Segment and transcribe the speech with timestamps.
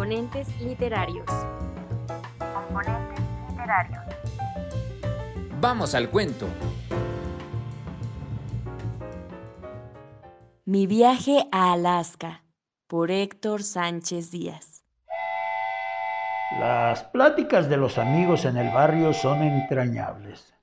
[0.00, 1.26] Componentes literarios.
[2.54, 4.02] Componentes literarios.
[5.60, 6.46] Vamos al cuento.
[10.64, 12.44] Mi viaje a Alaska
[12.86, 14.86] por Héctor Sánchez Díaz.
[16.58, 20.54] Las pláticas de los amigos en el barrio son entrañables.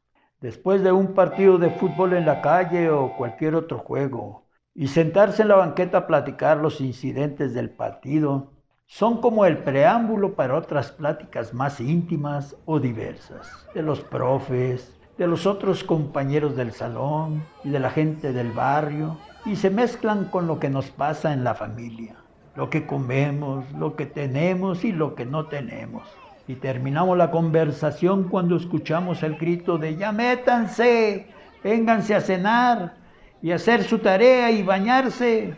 [0.42, 5.44] Después de un partido de fútbol en la calle o cualquier otro juego, y sentarse
[5.44, 8.57] en la banqueta a platicar los incidentes del partido,
[8.88, 15.28] son como el preámbulo para otras pláticas más íntimas o diversas, de los profes, de
[15.28, 20.48] los otros compañeros del salón y de la gente del barrio, y se mezclan con
[20.48, 22.16] lo que nos pasa en la familia,
[22.56, 26.04] lo que comemos, lo que tenemos y lo que no tenemos.
[26.48, 31.28] Y terminamos la conversación cuando escuchamos el grito de ya métanse,
[31.62, 32.96] vénganse a cenar
[33.42, 35.56] y hacer su tarea y bañarse.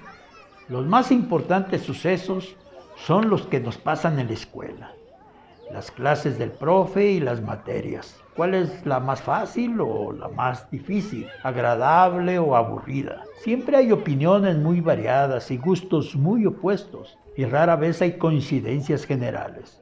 [0.68, 2.56] Los más importantes sucesos
[3.06, 4.92] son los que nos pasan en la escuela.
[5.72, 8.20] Las clases del profe y las materias.
[8.36, 11.28] ¿Cuál es la más fácil o la más difícil?
[11.44, 13.24] ¿Agradable o aburrida?
[13.42, 19.82] Siempre hay opiniones muy variadas y gustos muy opuestos y rara vez hay coincidencias generales.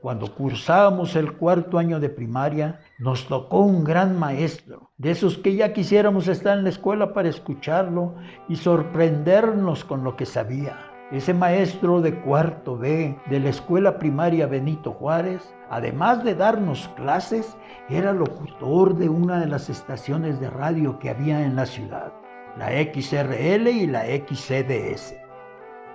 [0.00, 5.54] Cuando cursábamos el cuarto año de primaria, nos tocó un gran maestro, de esos que
[5.54, 8.16] ya quisiéramos estar en la escuela para escucharlo
[8.48, 10.91] y sorprendernos con lo que sabía.
[11.12, 17.54] Ese maestro de cuarto B de la escuela primaria Benito Juárez, además de darnos clases,
[17.90, 22.14] era locutor de una de las estaciones de radio que había en la ciudad,
[22.56, 25.14] la XRL y la XCDS.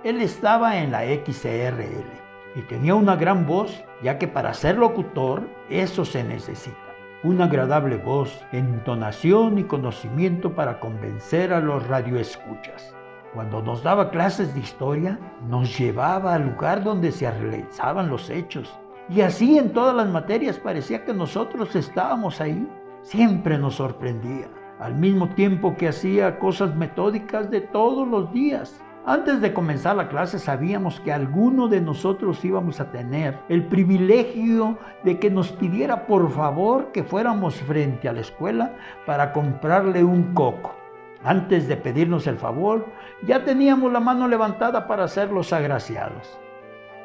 [0.04, 2.06] Él estaba en la XRL
[2.54, 6.76] y tenía una gran voz, ya que para ser locutor eso se necesita.
[7.24, 12.94] Una agradable voz, entonación y conocimiento para convencer a los radioescuchas.
[13.34, 18.78] Cuando nos daba clases de historia, nos llevaba al lugar donde se realizaban los hechos.
[19.10, 22.66] Y así en todas las materias parecía que nosotros estábamos ahí.
[23.02, 24.48] Siempre nos sorprendía,
[24.80, 28.82] al mismo tiempo que hacía cosas metódicas de todos los días.
[29.04, 34.78] Antes de comenzar la clase sabíamos que alguno de nosotros íbamos a tener el privilegio
[35.04, 38.74] de que nos pidiera por favor que fuéramos frente a la escuela
[39.06, 40.77] para comprarle un coco.
[41.24, 42.86] Antes de pedirnos el favor,
[43.26, 46.38] ya teníamos la mano levantada para ser los agraciados.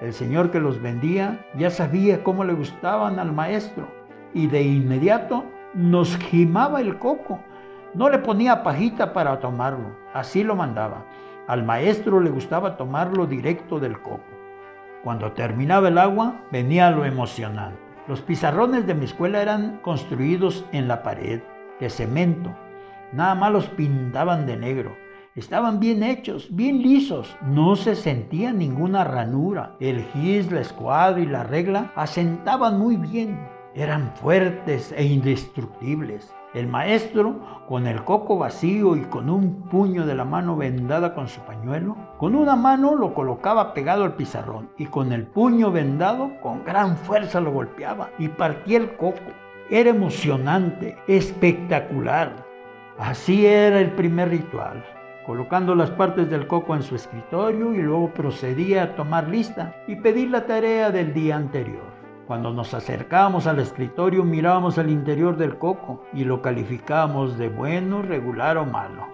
[0.01, 3.87] El señor que los vendía ya sabía cómo le gustaban al maestro
[4.33, 7.39] y de inmediato nos gimaba el coco.
[7.93, 11.05] No le ponía pajita para tomarlo, así lo mandaba.
[11.47, 14.23] Al maestro le gustaba tomarlo directo del coco.
[15.03, 17.77] Cuando terminaba el agua, venía lo emocionante.
[18.07, 21.41] Los pizarrones de mi escuela eran construidos en la pared,
[21.79, 22.55] de cemento.
[23.13, 24.95] Nada más los pintaban de negro.
[25.35, 27.35] Estaban bien hechos, bien lisos.
[27.41, 29.75] No se sentía ninguna ranura.
[29.79, 33.39] El gis, la escuadra y la regla asentaban muy bien.
[33.75, 36.33] Eran fuertes e indestructibles.
[36.55, 41.27] El maestro, con el coco vacío y con un puño de la mano vendada con
[41.27, 46.31] su pañuelo, con una mano lo colocaba pegado al pizarrón y con el puño vendado
[46.41, 49.17] con gran fuerza lo golpeaba y partía el coco.
[49.71, 52.52] Era emocionante, espectacular.
[52.99, 54.85] Así era el primer ritual,
[55.25, 59.95] colocando las partes del coco en su escritorio y luego procedía a tomar lista y
[59.95, 61.91] pedir la tarea del día anterior.
[62.27, 68.03] Cuando nos acercábamos al escritorio mirábamos al interior del coco y lo calificábamos de bueno,
[68.03, 69.07] regular o malo,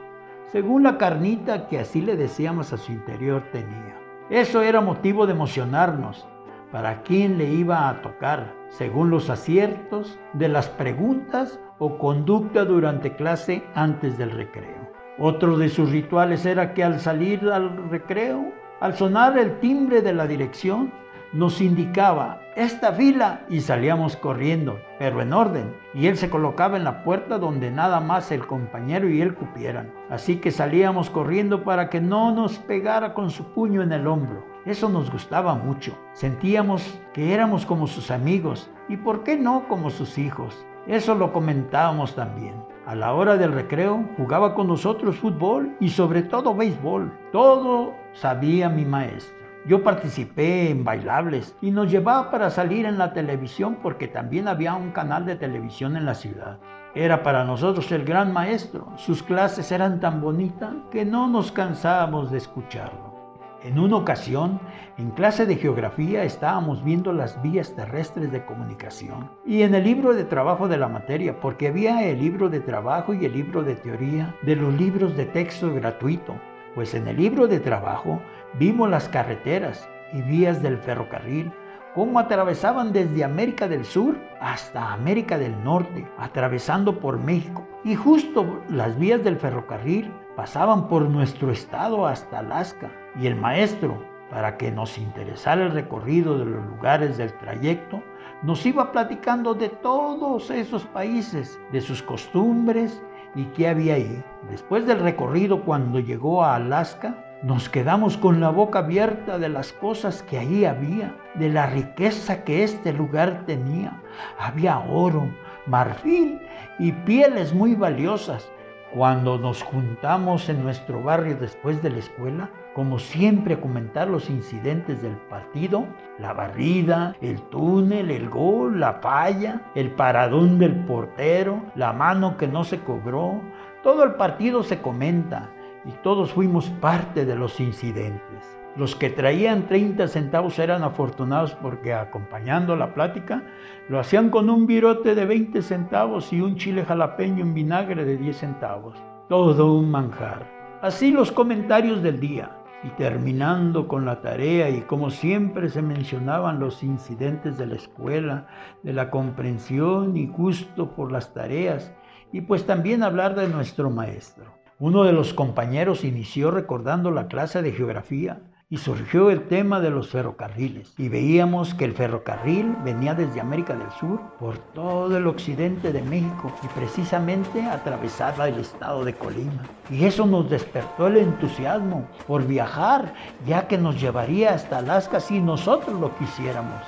[0.47, 3.95] según la carnita que así le decíamos a su interior tenía.
[4.29, 6.27] Eso era motivo de emocionarnos
[6.73, 13.15] para quién le iba a tocar, según los aciertos de las preguntas o conducta durante
[13.15, 14.89] clase antes del recreo.
[15.17, 20.13] Otro de sus rituales era que al salir al recreo, al sonar el timbre de
[20.13, 20.91] la dirección,
[21.33, 26.83] nos indicaba esta fila y salíamos corriendo, pero en orden, y él se colocaba en
[26.83, 29.91] la puerta donde nada más el compañero y él cupieran.
[30.09, 34.43] Así que salíamos corriendo para que no nos pegara con su puño en el hombro.
[34.65, 35.95] Eso nos gustaba mucho.
[36.13, 40.65] Sentíamos que éramos como sus amigos y por qué no como sus hijos.
[40.89, 42.55] Eso lo comentábamos también.
[42.87, 47.13] A la hora del recreo jugaba con nosotros fútbol y sobre todo béisbol.
[47.31, 49.37] Todo sabía mi maestro.
[49.67, 54.73] Yo participé en bailables y nos llevaba para salir en la televisión porque también había
[54.73, 56.57] un canal de televisión en la ciudad.
[56.95, 58.87] Era para nosotros el gran maestro.
[58.95, 63.18] Sus clases eran tan bonitas que no nos cansábamos de escucharlo.
[63.61, 64.57] En una ocasión,
[64.97, 70.13] en clase de geografía estábamos viendo las vías terrestres de comunicación y en el libro
[70.13, 73.75] de trabajo de la materia, porque había el libro de trabajo y el libro de
[73.75, 76.35] teoría de los libros de texto gratuito,
[76.73, 78.21] pues en el libro de trabajo
[78.57, 81.51] vimos las carreteras y vías del ferrocarril,
[81.95, 87.67] cómo atravesaban desde América del Sur hasta América del Norte, atravesando por México.
[87.83, 92.89] Y justo las vías del ferrocarril pasaban por nuestro estado hasta Alaska.
[93.17, 98.01] Y el maestro, para que nos interesara el recorrido de los lugares del trayecto,
[98.43, 103.01] nos iba platicando de todos esos países, de sus costumbres
[103.35, 104.23] y qué había ahí.
[104.49, 109.71] Después del recorrido, cuando llegó a Alaska, nos quedamos con la boca abierta de las
[109.73, 114.01] cosas que ahí había, de la riqueza que este lugar tenía.
[114.37, 115.29] Había oro,
[115.65, 116.41] marfil
[116.79, 118.49] y pieles muy valiosas.
[118.93, 124.31] Cuando nos juntamos en nuestro barrio después de la escuela, como siempre a comentar los
[124.31, 125.85] incidentes del partido,
[126.17, 132.47] la barrida, el túnel, el gol, la falla, el paradón del portero, la mano que
[132.47, 133.39] no se cobró,
[133.83, 135.51] todo el partido se comenta
[135.85, 138.58] y todos fuimos parte de los incidentes.
[138.75, 143.43] Los que traían 30 centavos eran afortunados porque acompañando la plática
[143.89, 148.15] lo hacían con un virote de 20 centavos y un chile jalapeño en vinagre de
[148.17, 148.95] 10 centavos.
[149.27, 150.47] Todo un manjar.
[150.81, 152.55] Así los comentarios del día.
[152.81, 158.47] Y terminando con la tarea y como siempre se mencionaban los incidentes de la escuela,
[158.83, 161.91] de la comprensión y gusto por las tareas,
[162.31, 164.45] y pues también hablar de nuestro maestro.
[164.79, 168.39] Uno de los compañeros inició recordando la clase de geografía
[168.71, 170.93] y surgió el tema de los ferrocarriles.
[170.97, 176.03] Y veíamos que el ferrocarril venía desde América del Sur por todo el occidente de
[176.03, 179.63] México y precisamente atravesaba el estado de Colima.
[179.89, 183.13] Y eso nos despertó el entusiasmo por viajar,
[183.47, 186.83] ya que nos llevaría hasta Alaska si nosotros lo quisiéramos.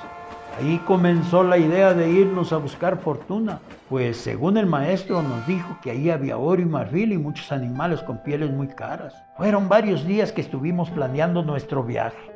[0.58, 5.78] Ahí comenzó la idea de irnos a buscar fortuna, pues según el maestro nos dijo
[5.82, 9.14] que ahí había oro y marfil y muchos animales con pieles muy caras.
[9.38, 12.30] Fueron varios días que estuvimos planeando nuestro viaje.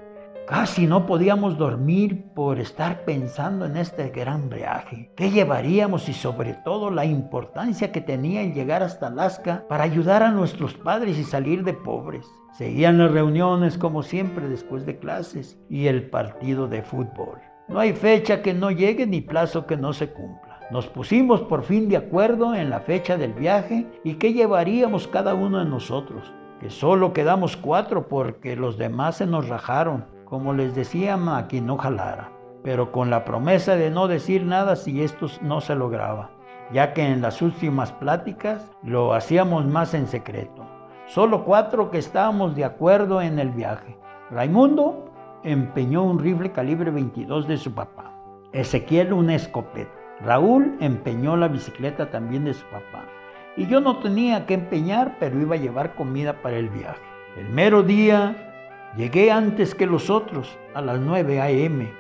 [0.48, 5.10] Casi no podíamos dormir por estar pensando en este gran viaje.
[5.16, 10.22] ¿Qué llevaríamos y sobre todo la importancia que tenía en llegar hasta Alaska para ayudar
[10.22, 12.26] a nuestros padres y salir de pobres?
[12.56, 17.40] Seguían las reuniones como siempre después de clases y el partido de fútbol.
[17.68, 20.60] No hay fecha que no llegue ni plazo que no se cumpla.
[20.70, 25.34] Nos pusimos por fin de acuerdo en la fecha del viaje y qué llevaríamos cada
[25.34, 30.76] uno de nosotros, que solo quedamos cuatro porque los demás se nos rajaron, como les
[30.76, 32.30] decíamos a quien no jalara,
[32.62, 36.30] pero con la promesa de no decir nada si esto no se lograba,
[36.72, 40.64] ya que en las últimas pláticas lo hacíamos más en secreto.
[41.06, 43.96] Solo cuatro que estábamos de acuerdo en el viaje.
[44.30, 45.06] Raimundo,
[45.46, 48.12] empeñó un rifle calibre 22 de su papá.
[48.52, 49.93] Ezequiel una escopeta.
[50.20, 53.04] Raúl empeñó la bicicleta también de su papá.
[53.56, 57.00] Y yo no tenía que empeñar, pero iba a llevar comida para el viaje.
[57.38, 58.34] El mero día
[58.96, 61.93] llegué antes que los otros, a las 9 a.m.,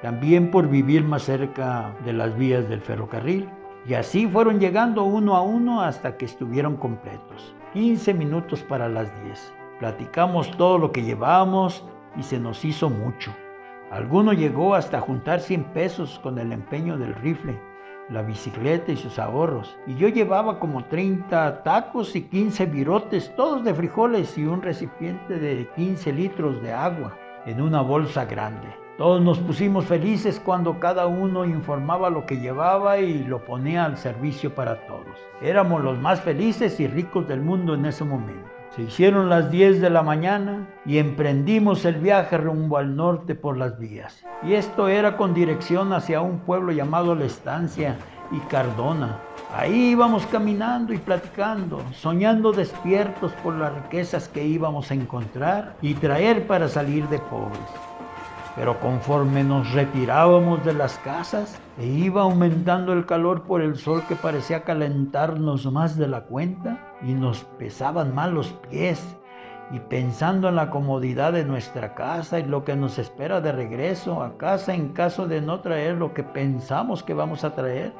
[0.00, 3.50] también por vivir más cerca de las vías del ferrocarril.
[3.86, 7.54] Y así fueron llegando uno a uno hasta que estuvieron completos.
[7.74, 9.52] 15 minutos para las 10.
[9.78, 11.84] Platicamos todo lo que llevábamos
[12.16, 13.34] y se nos hizo mucho.
[13.90, 17.58] Alguno llegó hasta juntar 100 pesos con el empeño del rifle,
[18.08, 19.78] la bicicleta y sus ahorros.
[19.86, 25.38] Y yo llevaba como 30 tacos y 15 virotes, todos de frijoles y un recipiente
[25.38, 27.16] de 15 litros de agua
[27.46, 28.68] en una bolsa grande.
[28.96, 33.96] Todos nos pusimos felices cuando cada uno informaba lo que llevaba y lo ponía al
[33.96, 35.18] servicio para todos.
[35.42, 38.53] Éramos los más felices y ricos del mundo en ese momento.
[38.74, 43.56] Se hicieron las 10 de la mañana y emprendimos el viaje rumbo al norte por
[43.56, 44.24] las vías.
[44.42, 47.96] Y esto era con dirección hacia un pueblo llamado La Estancia
[48.32, 49.20] y Cardona.
[49.56, 55.94] Ahí íbamos caminando y platicando, soñando despiertos por las riquezas que íbamos a encontrar y
[55.94, 57.60] traer para salir de pobres.
[58.56, 64.02] Pero conforme nos retirábamos de las casas, e iba aumentando el calor por el sol
[64.08, 69.16] que parecía calentarnos más de la cuenta y nos pesaban mal los pies.
[69.70, 74.22] Y pensando en la comodidad de nuestra casa y lo que nos espera de regreso
[74.22, 77.92] a casa en caso de no traer lo que pensamos que vamos a traer.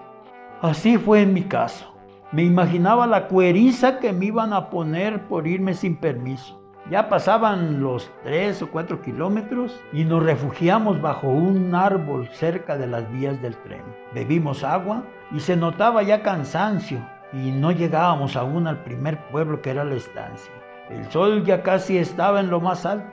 [0.60, 1.86] Así fue en mi caso.
[2.32, 6.60] Me imaginaba la cueriza que me iban a poner por irme sin permiso.
[6.90, 12.86] Ya pasaban los tres o cuatro kilómetros y nos refugiamos bajo un árbol cerca de
[12.86, 13.82] las vías del tren.
[14.14, 16.98] Bebimos agua y se notaba ya cansancio
[17.34, 20.52] y no llegábamos aún al primer pueblo que era la estancia.
[20.88, 23.10] El sol ya casi estaba en lo más alto.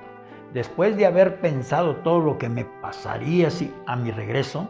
[0.53, 4.69] Después de haber pensado todo lo que me pasaría si a mi regreso,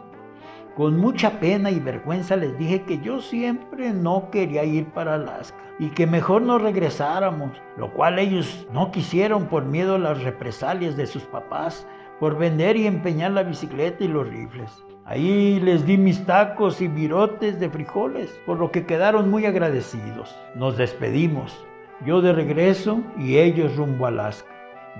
[0.76, 5.58] con mucha pena y vergüenza les dije que yo siempre no quería ir para Alaska
[5.78, 10.96] y que mejor no regresáramos, lo cual ellos no quisieron por miedo a las represalias
[10.96, 11.86] de sus papás,
[12.20, 14.84] por vender y empeñar la bicicleta y los rifles.
[15.04, 20.34] Ahí les di mis tacos y virotes de frijoles, por lo que quedaron muy agradecidos.
[20.54, 21.64] Nos despedimos,
[22.06, 24.48] yo de regreso y ellos rumbo a Alaska.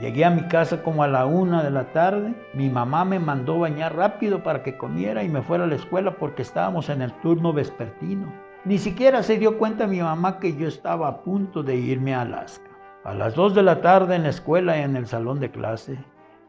[0.00, 2.35] Llegué a mi casa como a la una de la tarde.
[2.52, 6.16] Mi mamá me mandó bañar rápido para que comiera y me fuera a la escuela
[6.16, 8.32] porque estábamos en el turno vespertino.
[8.64, 12.23] Ni siquiera se dio cuenta mi mamá que yo estaba a punto de irme a
[12.23, 12.71] Alaska.
[13.04, 15.99] A las dos de la tarde en la escuela y en el salón de clase,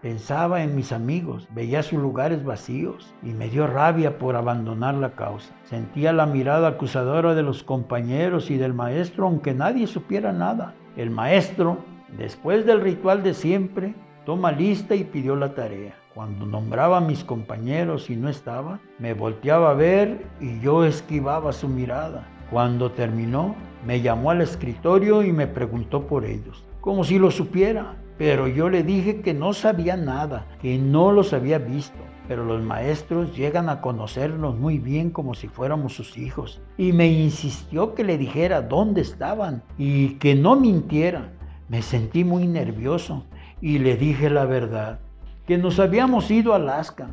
[0.03, 5.13] pensaba en mis amigos, veía sus lugares vacíos y me dio rabia por abandonar la
[5.13, 5.51] causa.
[5.63, 10.75] Sentía la mirada acusadora de los compañeros y del maestro aunque nadie supiera nada.
[10.95, 11.79] El maestro
[12.17, 15.95] Después del ritual de siempre, toma lista y pidió la tarea.
[16.13, 21.51] Cuando nombraba a mis compañeros y no estaba, me volteaba a ver y yo esquivaba
[21.53, 22.27] su mirada.
[22.51, 27.95] Cuando terminó, me llamó al escritorio y me preguntó por ellos, como si lo supiera.
[28.17, 31.97] Pero yo le dije que no sabía nada, que no los había visto.
[32.27, 36.61] Pero los maestros llegan a conocernos muy bien como si fuéramos sus hijos.
[36.77, 41.31] Y me insistió que le dijera dónde estaban y que no mintiera
[41.73, 43.25] me sentí muy nervioso
[43.61, 44.99] y le dije la verdad,
[45.47, 47.07] que nos habíamos ido a Alaska,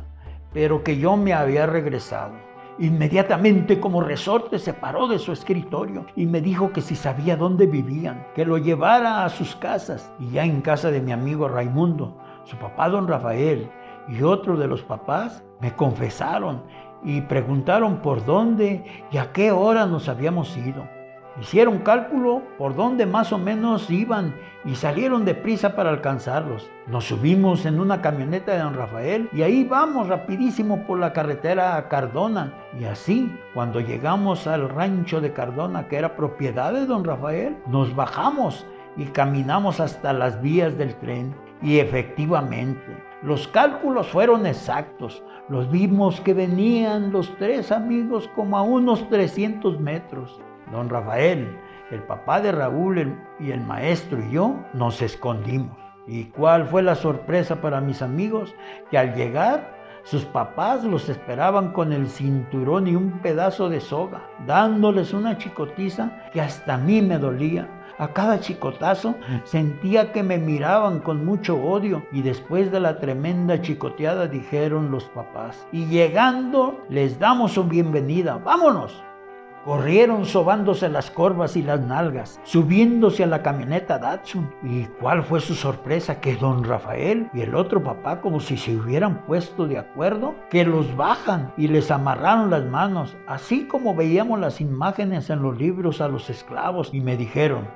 [0.53, 2.33] pero que yo me había regresado.
[2.79, 7.67] Inmediatamente como resorte se paró de su escritorio y me dijo que si sabía dónde
[7.67, 10.11] vivían, que lo llevara a sus casas.
[10.19, 13.69] Y ya en casa de mi amigo Raimundo, su papá don Rafael
[14.07, 16.63] y otro de los papás me confesaron
[17.03, 20.87] y preguntaron por dónde y a qué hora nos habíamos ido.
[21.39, 24.35] Hicieron cálculo por dónde más o menos iban
[24.65, 26.69] y salieron deprisa para alcanzarlos.
[26.87, 31.77] Nos subimos en una camioneta de don Rafael y ahí vamos rapidísimo por la carretera
[31.77, 32.53] a Cardona.
[32.77, 37.95] Y así, cuando llegamos al rancho de Cardona, que era propiedad de don Rafael, nos
[37.95, 38.65] bajamos
[38.97, 41.33] y caminamos hasta las vías del tren.
[41.61, 42.81] Y efectivamente,
[43.23, 45.23] los cálculos fueron exactos.
[45.47, 50.41] Los vimos que venían los tres amigos como a unos 300 metros.
[50.71, 51.57] Don Rafael,
[51.91, 55.77] el papá de Raúl y el maestro y yo nos escondimos.
[56.07, 58.55] ¿Y cuál fue la sorpresa para mis amigos?
[58.89, 64.21] Que al llegar, sus papás los esperaban con el cinturón y un pedazo de soga,
[64.47, 67.69] dándoles una chicotiza que hasta a mí me dolía.
[67.99, 69.13] A cada chicotazo
[69.43, 75.03] sentía que me miraban con mucho odio y después de la tremenda chicoteada dijeron los
[75.09, 79.03] papás, y llegando les damos su bienvenida, vámonos.
[79.65, 84.49] Corrieron sobándose las corvas y las nalgas, subiéndose a la camioneta Datsun.
[84.63, 86.19] ¿Y cuál fue su sorpresa?
[86.19, 90.65] Que don Rafael y el otro papá, como si se hubieran puesto de acuerdo, que
[90.65, 96.01] los bajan y les amarraron las manos, así como veíamos las imágenes en los libros
[96.01, 97.67] a los esclavos, y me dijeron,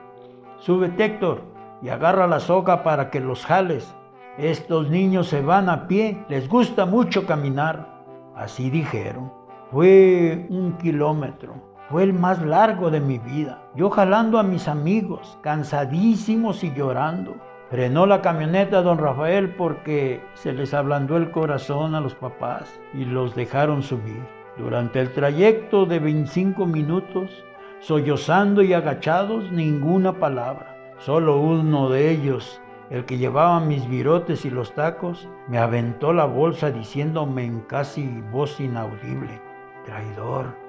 [0.58, 1.44] súbete Héctor
[1.84, 3.96] y agarra la soga para que los jales.
[4.40, 7.94] Estos niños se van a pie, les gusta mucho caminar.
[8.36, 9.32] Así dijeron.
[9.72, 13.62] Fue un kilómetro fue el más largo de mi vida.
[13.76, 17.36] Yo jalando a mis amigos, cansadísimos y llorando.
[17.70, 23.06] Frenó la camioneta don Rafael porque se les ablandó el corazón a los papás y
[23.06, 24.24] los dejaron subir.
[24.58, 27.44] Durante el trayecto de 25 minutos,
[27.80, 30.76] sollozando y agachados, ninguna palabra.
[31.00, 36.26] Solo uno de ellos, el que llevaba mis virotes y los tacos, me aventó la
[36.26, 39.42] bolsa diciéndome en casi voz inaudible,
[39.86, 40.65] traidor,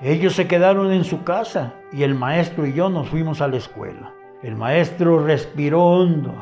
[0.00, 3.56] ellos se quedaron en su casa y el maestro y yo nos fuimos a la
[3.56, 4.12] escuela.
[4.42, 6.34] El maestro respiró hondo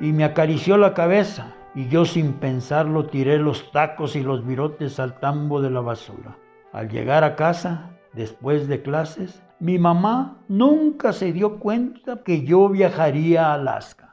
[0.00, 4.98] y me acarició la cabeza y yo sin pensarlo tiré los tacos y los virotes
[4.98, 6.36] al tambo de la basura.
[6.72, 12.68] Al llegar a casa, después de clases, mi mamá nunca se dio cuenta que yo
[12.68, 14.05] viajaría a Alaska.